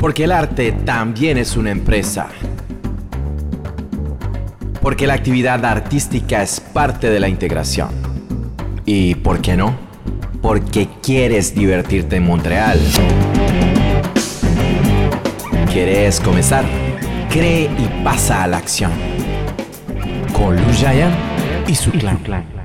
Porque 0.00 0.24
el 0.24 0.32
arte 0.32 0.72
también 0.72 1.36
es 1.36 1.56
una 1.56 1.70
empresa. 1.70 2.28
Porque 4.80 5.06
la 5.06 5.12
actividad 5.12 5.62
artística 5.62 6.42
es 6.42 6.58
parte 6.58 7.10
de 7.10 7.20
la 7.20 7.28
integración. 7.28 7.90
¿Y 8.86 9.14
por 9.16 9.42
qué 9.42 9.58
no? 9.58 9.76
Porque 10.40 10.88
quieres 11.02 11.54
divertirte 11.54 12.16
en 12.16 12.24
Montreal. 12.24 12.80
¿Quieres 15.70 16.18
comenzar? 16.18 16.64
Cree 17.28 17.64
y 17.64 18.02
pasa 18.02 18.42
a 18.42 18.46
la 18.46 18.56
acción. 18.56 18.92
Con 20.32 20.56
Lujayan 20.56 21.12
y 21.68 21.74
su 21.74 21.90
clan. 21.92 22.59